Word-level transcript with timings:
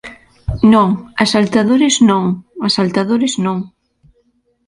Non, 0.73 0.89
asaltadores 1.23 1.95
non, 2.09 2.23
asaltadores 2.69 3.33
non... 3.45 3.57